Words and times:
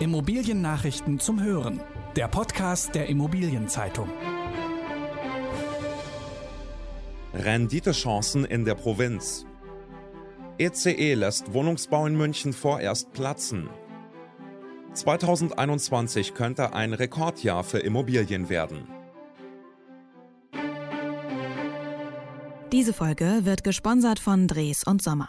Immobiliennachrichten 0.00 1.20
zum 1.20 1.42
Hören. 1.42 1.78
Der 2.16 2.26
Podcast 2.26 2.94
der 2.94 3.10
Immobilienzeitung. 3.10 4.08
Renditechancen 7.34 8.46
in 8.46 8.64
der 8.64 8.76
Provinz. 8.76 9.44
ECE 10.56 11.12
lässt 11.12 11.52
Wohnungsbau 11.52 12.06
in 12.06 12.16
München 12.16 12.54
vorerst 12.54 13.12
platzen. 13.12 13.68
2021 14.94 16.32
könnte 16.32 16.72
ein 16.72 16.94
Rekordjahr 16.94 17.62
für 17.62 17.80
Immobilien 17.80 18.48
werden. 18.48 18.88
Diese 22.72 22.94
Folge 22.94 23.40
wird 23.42 23.64
gesponsert 23.64 24.18
von 24.18 24.48
Dres 24.48 24.82
und 24.82 25.02
Sommer. 25.02 25.28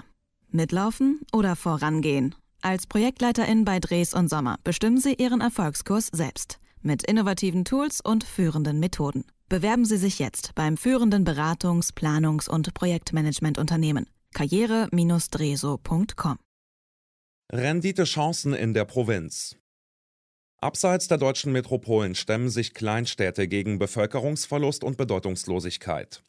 Mitlaufen 0.50 1.20
oder 1.34 1.58
vorangehen? 1.58 2.36
Als 2.64 2.86
Projektleiterin 2.86 3.66
bei 3.66 3.80
Dres 3.80 4.14
und 4.14 4.30
Sommer 4.30 4.60
bestimmen 4.64 5.00
Sie 5.00 5.16
Ihren 5.16 5.42
Erfolgskurs 5.42 6.10
selbst 6.14 6.60
mit 6.84 7.02
innovativen 7.04 7.66
Tools 7.66 8.02
und 8.02 8.24
führenden 8.24 8.80
Methoden. 8.80 9.26
Bewerben 9.50 9.84
Sie 9.84 9.98
sich 9.98 10.20
jetzt 10.20 10.54
beim 10.54 10.78
führenden 10.78 11.26
Beratungs-, 11.26 11.92
Planungs- 11.92 12.48
und 12.48 12.72
Projektmanagementunternehmen 12.76 14.06
karriere-dreso.com. 14.36 16.38
Renditechancen 17.52 18.54
in 18.54 18.76
der 18.76 18.86
Provinz. 18.86 19.58
Abseits 20.58 21.08
der 21.08 21.18
deutschen 21.18 21.52
Metropolen 21.52 22.14
stemmen 22.14 22.50
sich 22.50 22.76
Kleinstädte 22.76 23.48
gegen 23.48 23.80
Bevölkerungsverlust 23.80 24.84
und 24.84 24.98
Bedeutungslosigkeit. 24.98 26.24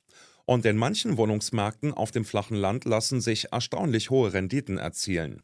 Und 0.47 0.65
in 0.65 0.79
manchen 0.79 1.19
Wohnungsmärkten 1.19 1.93
auf 1.93 2.11
dem 2.11 2.25
flachen 2.25 2.57
Land 2.57 2.87
lassen 2.87 3.21
sich 3.21 3.53
erstaunlich 3.53 4.09
hohe 4.11 4.33
Renditen 4.33 4.79
erzielen. 4.79 5.43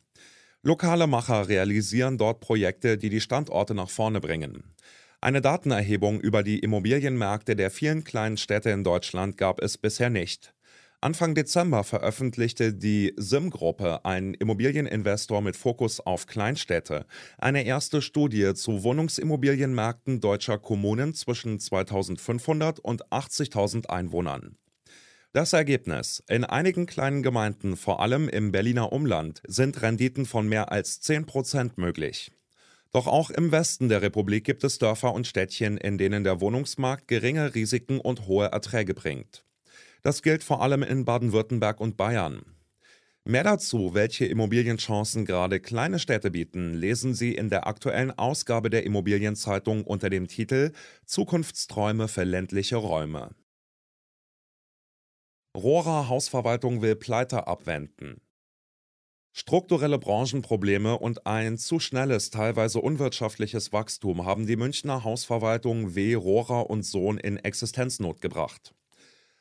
Lokale 0.62 1.07
Macher 1.07 1.48
realisieren 1.48 2.19
dort 2.19 2.41
Projekte, 2.41 2.98
die 2.98 3.11
die 3.11 3.21
Standorte 3.21 3.75
nach 3.75 3.91
vorne 3.91 4.21
bringen. 4.21 4.75
Eine 5.20 5.41
Datenerhebung 5.41 6.20
über 6.20 6.42
die 6.42 6.59
Immobilienmärkte 6.59 7.55
der 7.55 7.70
vielen 7.70 8.03
kleinen 8.03 8.37
Städte 8.37 8.70
in 8.70 8.83
Deutschland 8.83 9.37
gab 9.37 9.62
es 9.62 9.78
bisher 9.78 10.11
nicht. 10.11 10.53
Anfang 11.00 11.37
Dezember 11.37 11.84
veröffentlichte 11.84 12.75
die 12.75 13.15
SIM-Gruppe, 13.17 14.05
ein 14.05 14.34
Immobilieninvestor 14.34 15.42
mit 15.42 15.56
Fokus 15.56 16.00
auf 16.00 16.27
Kleinstädte, 16.27 17.06
eine 17.39 17.65
erste 17.65 18.03
Studie 18.03 18.53
zu 18.55 18.83
Wohnungsimmobilienmärkten 18.83 20.20
deutscher 20.20 20.59
Kommunen 20.59 21.15
zwischen 21.15 21.61
2500 21.61 22.81
und 22.81 23.06
80.000 23.12 23.87
Einwohnern. 23.87 24.56
Das 25.39 25.53
Ergebnis. 25.53 26.20
In 26.28 26.42
einigen 26.42 26.86
kleinen 26.86 27.22
Gemeinden, 27.22 27.77
vor 27.77 28.00
allem 28.00 28.28
im 28.28 28.50
Berliner 28.50 28.92
Umland, 28.92 29.41
sind 29.47 29.81
Renditen 29.83 30.27
von 30.27 30.48
mehr 30.48 30.72
als 30.72 31.00
10% 31.00 31.75
möglich. 31.77 32.33
Doch 32.92 33.06
auch 33.06 33.31
im 33.31 33.53
Westen 33.53 33.89
der 33.89 34.03
Republik 34.03 34.42
gibt 34.42 34.64
es 34.64 34.78
Dörfer 34.78 35.14
und 35.14 35.28
Städtchen, 35.28 35.77
in 35.77 35.97
denen 35.97 36.25
der 36.25 36.41
Wohnungsmarkt 36.41 37.06
geringe 37.06 37.55
Risiken 37.55 38.00
und 38.00 38.27
hohe 38.27 38.47
Erträge 38.47 38.94
bringt. 38.94 39.44
Das 40.03 40.22
gilt 40.22 40.42
vor 40.42 40.61
allem 40.61 40.83
in 40.83 41.05
Baden-Württemberg 41.05 41.78
und 41.78 41.97
Bayern. 41.97 42.42
Mehr 43.22 43.44
dazu, 43.44 43.94
welche 43.94 44.27
Immobilienchancen 44.27 45.25
gerade 45.25 45.61
kleine 45.61 46.00
Städte 46.00 46.33
bieten, 46.33 46.75
lesen 46.75 47.14
Sie 47.14 47.33
in 47.33 47.48
der 47.48 47.69
aktuellen 47.69 48.11
Ausgabe 48.11 48.70
der 48.70 48.83
Immobilienzeitung 48.83 49.84
unter 49.84 50.11
dem 50.11 50.27
Titel 50.27 50.72
Zukunftsträume 51.06 52.09
für 52.09 52.25
ländliche 52.25 52.75
Räume. 52.75 53.36
Rohrer 55.59 56.09
Hausverwaltung 56.09 56.83
will 56.83 56.95
Pleite 56.95 57.48
abwenden. 57.48 58.20
Strukturelle 59.33 59.98
Branchenprobleme 59.98 60.97
und 60.97 61.27
ein 61.27 61.59
zu 61.59 61.81
schnelles, 61.81 62.31
teilweise 62.31 62.81
unwirtschaftliches 62.81 63.73
Wachstum 63.73 64.25
haben 64.25 64.47
die 64.47 64.55
Münchner 64.55 65.03
Hausverwaltung 65.03 65.97
W. 65.97 66.15
Rohrer 66.15 66.70
und 66.70 66.84
Sohn 66.84 67.19
in 67.19 67.39
Existenznot 67.39 68.20
gebracht. 68.20 68.73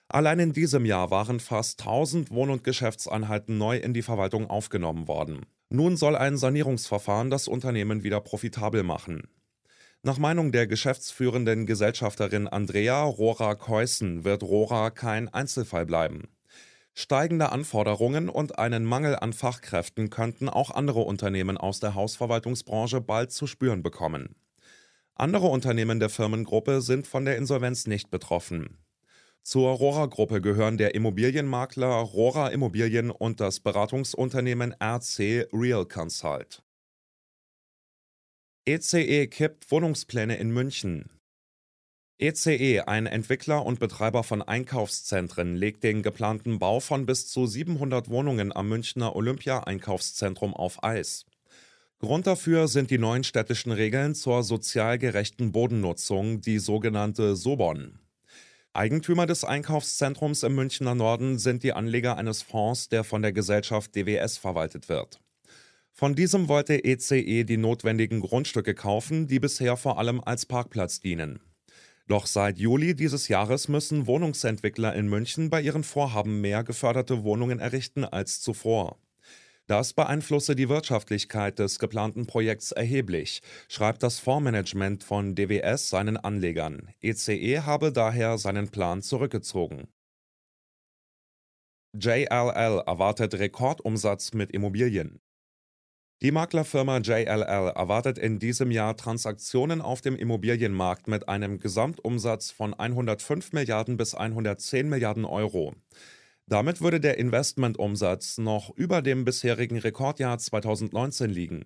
Allein 0.08 0.40
in 0.40 0.53
diesem 0.53 0.86
Jahr 0.86 1.12
waren 1.12 1.40
fast 1.40 1.81
1000 1.81 2.31
Wohn- 2.31 2.50
und 2.50 2.64
Geschäftseinheiten 2.64 3.59
neu 3.59 3.78
in 3.78 3.94
die 3.94 4.02
Verwaltung 4.02 4.50
aufgenommen 4.50 5.08
worden. 5.08 5.46
Nun 5.70 5.97
soll 5.97 6.16
ein 6.16 6.38
Sanierungsverfahren 6.38 7.30
das 7.30 7.47
Unternehmen 7.47 8.03
wieder 8.03 8.22
profitabel 8.22 8.81
machen. 8.81 9.28
Nach 10.07 10.19
Meinung 10.19 10.53
der 10.53 10.68
geschäftsführenden 10.68 11.66
Gesellschafterin 11.66 12.47
Andrea 12.47 13.03
Rohrer-Keußen 13.03 14.23
wird 14.23 14.41
Rohrer 14.41 14.90
kein 14.90 15.28
Einzelfall 15.28 15.85
bleiben. 15.85 16.29
Steigende 16.94 17.51
Anforderungen 17.51 18.29
und 18.29 18.57
einen 18.57 18.85
Mangel 18.85 19.17
an 19.17 19.34
Fachkräften 19.34 20.09
könnten 20.09 20.47
auch 20.47 20.72
andere 20.72 21.01
Unternehmen 21.01 21.57
aus 21.57 21.81
der 21.81 21.94
Hausverwaltungsbranche 21.94 23.01
bald 23.01 23.34
zu 23.34 23.47
spüren 23.47 23.84
bekommen. 23.84 24.38
Andere 25.13 25.47
Unternehmen 25.47 26.00
der 26.00 26.07
Firmengruppe 26.07 26.79
sind 26.79 27.06
von 27.06 27.25
der 27.25 27.35
Insolvenz 27.35 27.85
nicht 27.85 28.09
betroffen. 28.09 28.78
Zur 29.44 29.72
Rohrer-Gruppe 29.72 30.40
gehören 30.40 30.78
der 30.78 30.96
Immobilienmakler 30.96 31.90
Rohrer 31.90 32.53
Immobilien 32.53 33.12
und 33.12 33.41
das 33.41 33.59
Beratungsunternehmen 33.59 34.73
RC 34.81 35.50
Real 35.51 35.85
Consult. 35.85 36.63
ECE 38.69 39.28
kippt 39.28 39.72
Wohnungspläne 39.72 40.35
in 40.35 40.51
München. 40.51 41.09
ECE, 42.19 42.81
ein 42.81 43.05
Entwickler 43.05 43.66
und 43.66 43.79
Betreiber 43.79 44.25
von 44.25 44.41
Einkaufszentren, 44.41 45.55
legt 45.55 45.85
den 45.85 46.03
geplanten 46.03 46.59
Bau 46.59 46.81
von 46.81 47.05
bis 47.05 47.29
zu 47.29 47.47
700 47.47 48.09
Wohnungen 48.09 48.53
am 48.53 48.67
Münchner 48.67 49.16
Olympia-Einkaufszentrum 49.16 50.53
auf 50.53 50.83
Eis. 50.83 51.23
Grund 52.00 52.28
dafür 52.28 52.67
sind 52.67 52.91
die 52.91 52.97
neuen 52.97 53.23
städtischen 53.23 53.72
Regeln 53.72 54.16
zur 54.16 54.44
sozial 54.44 54.97
gerechten 54.97 55.53
Bodennutzung, 55.53 56.41
die 56.41 56.59
sogenannte 56.59 57.38
SOBON. 57.38 57.99
Eigentümer 58.73 59.28
des 59.28 59.45
Einkaufszentrums 59.45 60.44
im 60.44 60.55
Münchner 60.55 60.94
Norden 60.94 61.39
sind 61.39 61.63
die 61.63 61.72
Anleger 61.72 62.17
eines 62.17 62.41
Fonds, 62.41 62.89
der 62.89 63.05
von 63.05 63.22
der 63.22 63.31
Gesellschaft 63.31 63.95
DWS 63.95 64.38
verwaltet 64.38 64.89
wird. 64.89 65.22
Von 66.00 66.13
diesem 66.13 66.47
wollte 66.47 66.85
ECE 66.85 67.44
die 67.44 67.58
notwendigen 67.58 68.19
Grundstücke 68.19 68.75
kaufen, 68.75 69.25
die 69.25 69.40
bisher 69.40 69.78
vor 69.78 69.97
allem 69.97 70.22
als 70.24 70.46
Parkplatz 70.46 71.00
dienen. 71.00 71.40
Doch 72.08 72.28
seit 72.28 72.59
Juli 72.59 72.94
dieses 72.94 73.30
Jahres 73.30 73.68
müssen 73.68 74.06
Wohnungsentwickler 74.06 74.94
in 74.94 75.08
München 75.08 75.50
bei 75.50 75.59
ihren 75.59 75.84
Vorhaben 75.84 76.40
mehr 76.40 76.63
geförderte 76.63 77.24
Wohnungen 77.24 77.58
errichten 77.58 78.06
als 78.06 78.41
zuvor. 78.41 79.00
Das 79.66 79.94
beeinflusse 79.94 80.56
die 80.56 80.69
Wirtschaftlichkeit 80.69 81.58
des 81.58 81.80
geplanten 81.80 82.28
Projekts 82.28 82.72
erheblich, 82.72 83.41
schreibt 83.68 84.03
das 84.03 84.19
Fondsmanagement 84.19 85.03
von 85.03 85.34
DWS 85.34 85.90
seinen 85.90 86.18
Anlegern. 86.18 86.90
ECE 87.02 87.62
habe 87.62 87.91
daher 87.91 88.38
seinen 88.38 88.69
Plan 88.69 89.02
zurückgezogen. 89.02 89.88
JLL 92.00 92.84
erwartet 92.85 93.34
Rekordumsatz 93.34 94.34
mit 94.34 94.52
Immobilien. 94.52 95.19
Die 96.23 96.31
Maklerfirma 96.31 96.97
JLL 96.97 97.73
erwartet 97.75 98.17
in 98.17 98.39
diesem 98.39 98.72
Jahr 98.72 98.97
Transaktionen 98.97 99.81
auf 99.81 100.01
dem 100.01 100.16
Immobilienmarkt 100.16 101.07
mit 101.07 101.29
einem 101.29 101.59
Gesamtumsatz 101.59 102.50
von 102.50 102.73
105 102.73 103.53
Milliarden 103.53 103.97
bis 103.97 104.16
110 104.16 104.89
Milliarden 104.89 105.25
Euro. 105.25 105.75
Damit 106.47 106.81
würde 106.81 107.00
der 107.00 107.19
Investmentumsatz 107.19 108.39
noch 108.39 108.75
über 108.75 109.03
dem 109.03 109.25
bisherigen 109.25 109.78
Rekordjahr 109.78 110.39
2019 110.39 111.29
liegen. 111.29 111.66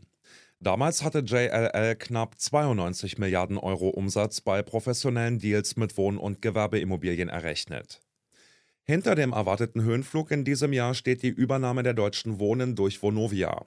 Damals 0.59 1.01
hatte 1.01 1.19
JLL 1.19 1.95
knapp 1.95 2.37
92 2.37 3.19
Milliarden 3.19 3.57
Euro 3.57 3.87
Umsatz 3.87 4.41
bei 4.41 4.61
professionellen 4.63 5.39
Deals 5.39 5.77
mit 5.77 5.95
Wohn- 5.95 6.17
und 6.17 6.41
Gewerbeimmobilien 6.41 7.29
errechnet. 7.29 8.01
Hinter 8.83 9.15
dem 9.15 9.31
erwarteten 9.31 9.81
Höhenflug 9.81 10.29
in 10.29 10.43
diesem 10.43 10.73
Jahr 10.73 10.93
steht 10.93 11.23
die 11.23 11.29
Übernahme 11.29 11.83
der 11.83 11.93
Deutschen 11.93 12.37
Wohnen 12.37 12.75
durch 12.75 13.01
Vonovia 13.01 13.65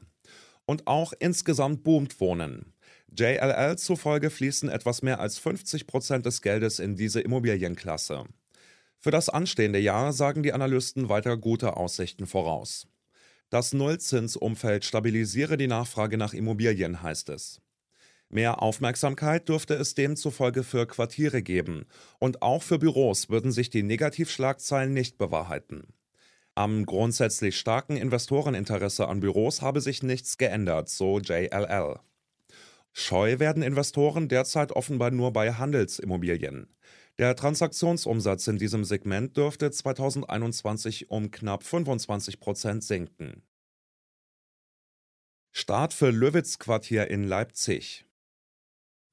und 0.67 0.87
auch 0.87 1.13
insgesamt 1.19 1.85
boomt 1.85 2.21
Wohnen. 2.21 2.73
JLL 3.17 3.77
zufolge 3.77 4.31
fließen 4.31 4.69
etwas 4.69 5.03
mehr 5.03 5.21
als 5.21 5.39
50 5.39 5.87
Prozent 5.87 6.27
des 6.27 6.43
Geldes 6.43 6.79
in 6.79 6.97
diese 6.97 7.21
Immobilienklasse. 7.21 8.25
Für 8.99 9.11
das 9.11 9.29
anstehende 9.29 9.79
Jahr 9.79 10.13
sagen 10.13 10.43
die 10.43 10.53
Analysten 10.53 11.09
weiter 11.09 11.37
gute 11.37 11.77
Aussichten 11.77 12.27
voraus. 12.27 12.87
Das 13.51 13.73
Nullzinsumfeld 13.73 14.85
stabilisiere 14.85 15.57
die 15.57 15.67
Nachfrage 15.67 16.17
nach 16.17 16.35
Immobilien, 16.35 17.03
heißt 17.03 17.29
es. 17.29 17.61
Mehr 18.31 18.63
Aufmerksamkeit 18.63 19.49
dürfte 19.49 19.75
es 19.75 19.95
demzufolge 19.95 20.65
für 20.65 20.87
Quartiere 20.87 21.43
geben, 21.43 21.87
und 22.19 22.43
auch 22.43 22.63
für 22.63 22.79
Büros 22.79 23.29
würden 23.29 23.53
sich 23.53 23.71
die 23.71 23.85
Negativschlagzeilen 23.85 24.93
nicht 24.93 25.19
bewahrheiten. 25.19 25.87
Am 26.57 26.87
grundsätzlich 26.87 27.59
starken 27.59 27.97
Investoreninteresse 27.97 29.09
an 29.09 29.21
Büros 29.21 29.61
habe 29.61 29.81
sich 29.81 30.05
nichts 30.05 30.39
geändert, 30.39 30.89
so 30.89 31.19
JLL. 31.19 31.99
Scheu 32.93 33.41
werden 33.41 33.65
Investoren 33.65 34.29
derzeit 34.29 34.71
offenbar 34.71 35.11
nur 35.11 35.33
bei 35.33 35.53
Handelsimmobilien. 35.53 36.69
Der 37.19 37.35
Transaktionsumsatz 37.35 38.47
in 38.47 38.59
diesem 38.59 38.85
Segment 38.85 39.37
dürfte 39.37 39.71
2021 39.71 41.11
um 41.11 41.33
knapp 41.33 41.65
25 41.65 42.39
Prozent 42.39 42.85
sinken. 42.85 43.43
Start 45.51 45.93
für 45.93 46.11
Löwitz-Quartier 46.11 47.11
in 47.11 47.25
Leipzig. 47.25 48.05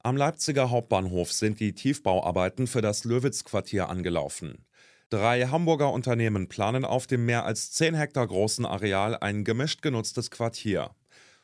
Am 0.00 0.16
Leipziger 0.16 0.70
Hauptbahnhof 0.70 1.32
sind 1.32 1.60
die 1.60 1.74
Tiefbauarbeiten 1.74 2.66
für 2.66 2.82
das 2.82 3.04
Löwitz-Quartier 3.04 3.88
angelaufen. 3.88 4.64
Drei 5.12 5.42
Hamburger 5.42 5.92
Unternehmen 5.92 6.48
planen 6.48 6.86
auf 6.86 7.06
dem 7.06 7.26
mehr 7.26 7.44
als 7.44 7.70
10 7.72 7.94
Hektar 7.94 8.26
großen 8.26 8.64
Areal 8.64 9.14
ein 9.14 9.44
gemischt 9.44 9.82
genutztes 9.82 10.30
Quartier. 10.30 10.92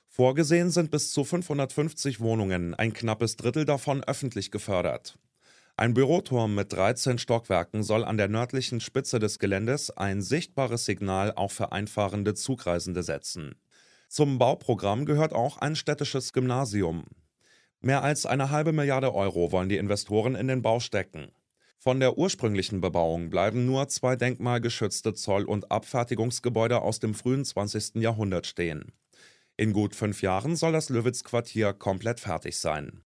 Vorgesehen 0.07 0.71
sind 0.71 0.91
bis 0.91 1.13
zu 1.13 1.23
550 1.23 2.21
Wohnungen, 2.21 2.75
ein 2.75 2.95
knappes 2.95 3.37
Drittel 3.37 3.67
davon 3.67 4.03
öffentlich 4.05 4.51
gefördert. 4.51 5.19
Ein 5.77 5.93
Büroturm 5.93 6.55
mit 6.55 6.73
13 6.73 7.19
Stockwerken 7.19 7.83
soll 7.83 8.07
an 8.07 8.17
der 8.17 8.29
nördlichen 8.29 8.81
Spitze 8.81 9.19
des 9.19 9.39
Geländes 9.39 9.91
ein 9.91 10.23
sichtbares 10.23 10.87
Signal 10.87 11.35
auch 11.37 11.51
für 11.51 11.71
einfahrende 11.71 12.33
Zugreisende 12.33 13.03
setzen. 13.03 13.55
Zum 14.09 14.39
Bauprogramm 14.39 15.05
gehört 15.05 15.35
auch 15.35 15.59
ein 15.59 15.77
städtisches 15.77 16.33
Gymnasium. 16.33 17.05
Mehr 17.83 18.03
als 18.03 18.25
eine 18.25 18.51
halbe 18.51 18.73
Milliarde 18.73 19.15
Euro 19.15 19.53
wollen 19.53 19.69
die 19.69 19.77
Investoren 19.77 20.37
in 20.37 20.49
den 20.49 20.63
Bau 20.63 20.81
stecken. 20.81 21.33
Von 21.89 22.01
der 22.01 22.19
ursprünglichen 22.19 22.83
Bebauung 22.83 23.31
bleiben 23.31 23.65
nur 23.65 23.89
zwei 23.89 24.15
denkmalgeschützte 24.15 25.15
Zoll- 25.15 25.47
und 25.47 25.71
Abfertigungsgebäude 25.71 26.83
aus 26.83 27.01
dem 27.01 27.15
frühen 27.15 27.47
20. 27.47 28.03
Jahrhundert 28.03 28.47
stehen. 28.47 28.93
In 29.57 29.73
gut 29.73 29.95
fünf 29.95 30.21
Jahren 30.21 30.55
soll 30.55 30.73
das 30.73 30.91
Löwitz-Quartier 30.91 31.73
komplett 31.73 32.21
fertig 32.21 32.59
sein. 32.59 33.05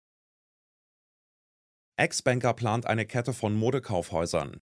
Ex-Banker 1.99 2.55
plant 2.55 2.87
eine 2.87 3.05
Kette 3.05 3.35
von 3.35 3.55
Modekaufhäusern. 3.55 4.63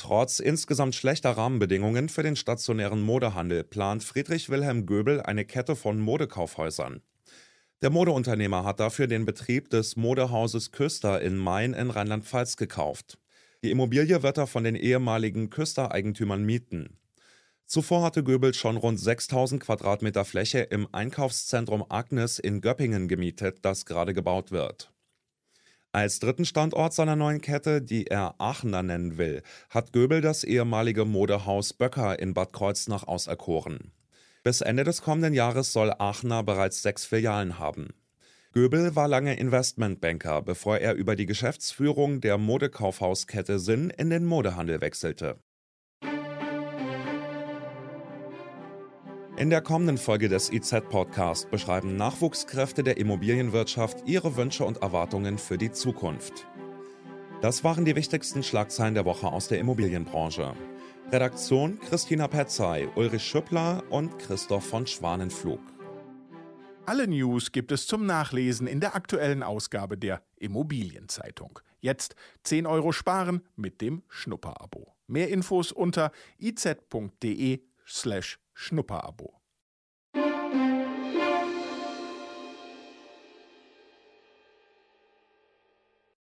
Trotz 0.00 0.38
insgesamt 0.38 0.94
schlechter 0.94 1.32
Rahmenbedingungen 1.32 2.08
für 2.08 2.22
den 2.22 2.36
stationären 2.36 3.02
Modehandel 3.02 3.64
plant 3.64 4.04
Friedrich 4.04 4.48
Wilhelm 4.48 4.86
Göbel 4.86 5.22
eine 5.22 5.44
Kette 5.44 5.74
von 5.74 5.98
Modekaufhäusern. 5.98 7.02
Der 7.80 7.90
Modeunternehmer 7.90 8.64
hat 8.64 8.80
dafür 8.80 9.06
den 9.06 9.24
Betrieb 9.24 9.70
des 9.70 9.94
Modehauses 9.94 10.72
Küster 10.72 11.22
in 11.22 11.36
Main 11.36 11.74
in 11.74 11.90
Rheinland-Pfalz 11.90 12.56
gekauft. 12.56 13.18
Die 13.62 13.70
Immobilie 13.70 14.24
wird 14.24 14.36
er 14.36 14.48
von 14.48 14.64
den 14.64 14.74
ehemaligen 14.74 15.48
Küster-Eigentümern 15.48 16.42
mieten. 16.42 16.98
Zuvor 17.66 18.02
hatte 18.02 18.24
Göbel 18.24 18.52
schon 18.52 18.78
rund 18.78 18.98
6000 18.98 19.62
Quadratmeter 19.62 20.24
Fläche 20.24 20.58
im 20.58 20.88
Einkaufszentrum 20.90 21.84
Agnes 21.88 22.40
in 22.40 22.62
Göppingen 22.62 23.06
gemietet, 23.06 23.58
das 23.62 23.86
gerade 23.86 24.12
gebaut 24.12 24.50
wird. 24.50 24.90
Als 25.92 26.18
dritten 26.18 26.46
Standort 26.46 26.94
seiner 26.94 27.14
neuen 27.14 27.40
Kette, 27.40 27.80
die 27.80 28.08
er 28.08 28.34
Aachener 28.38 28.82
nennen 28.82 29.18
will, 29.18 29.42
hat 29.70 29.92
Göbel 29.92 30.20
das 30.20 30.42
ehemalige 30.42 31.04
Modehaus 31.04 31.72
Böcker 31.72 32.18
in 32.18 32.34
Bad 32.34 32.52
Kreuznach 32.52 33.04
auserkoren. 33.04 33.92
Bis 34.48 34.62
Ende 34.62 34.82
des 34.82 35.02
kommenden 35.02 35.34
Jahres 35.34 35.74
soll 35.74 35.92
Aachener 35.98 36.42
bereits 36.42 36.80
sechs 36.80 37.04
Filialen 37.04 37.58
haben. 37.58 37.92
Göbel 38.54 38.96
war 38.96 39.06
lange 39.06 39.38
Investmentbanker, 39.38 40.40
bevor 40.40 40.78
er 40.78 40.94
über 40.94 41.16
die 41.16 41.26
Geschäftsführung 41.26 42.22
der 42.22 42.38
Modekaufhauskette 42.38 43.58
Sinn 43.58 43.90
in 43.90 44.08
den 44.08 44.24
Modehandel 44.24 44.80
wechselte. 44.80 45.36
In 49.36 49.50
der 49.50 49.60
kommenden 49.60 49.98
Folge 49.98 50.30
des 50.30 50.50
IZ-Podcast 50.50 51.50
beschreiben 51.50 51.96
Nachwuchskräfte 51.96 52.82
der 52.82 52.96
Immobilienwirtschaft 52.96 54.08
ihre 54.08 54.36
Wünsche 54.36 54.64
und 54.64 54.78
Erwartungen 54.78 55.36
für 55.36 55.58
die 55.58 55.72
Zukunft. 55.72 56.46
Das 57.42 57.64
waren 57.64 57.84
die 57.84 57.96
wichtigsten 57.96 58.42
Schlagzeilen 58.42 58.94
der 58.94 59.04
Woche 59.04 59.26
aus 59.26 59.48
der 59.48 59.58
Immobilienbranche. 59.58 60.54
Redaktion 61.10 61.80
Christina 61.80 62.28
Petzey, 62.28 62.86
Ulrich 62.94 63.22
Schüppler 63.22 63.82
und 63.88 64.18
Christoph 64.18 64.66
von 64.66 64.86
Schwanenflug. 64.86 65.58
Alle 66.84 67.08
News 67.08 67.50
gibt 67.50 67.72
es 67.72 67.86
zum 67.86 68.04
Nachlesen 68.04 68.66
in 68.66 68.78
der 68.80 68.94
aktuellen 68.94 69.42
Ausgabe 69.42 69.96
der 69.96 70.20
Immobilienzeitung. 70.36 71.60
Jetzt 71.80 72.14
10 72.42 72.66
Euro 72.66 72.92
sparen 72.92 73.42
mit 73.56 73.80
dem 73.80 74.02
Schnupperabo. 74.10 74.92
Mehr 75.06 75.30
Infos 75.30 75.72
unter 75.72 76.12
iz.de 76.36 77.62
slash 77.86 78.38
Schnupperabo. 78.52 79.37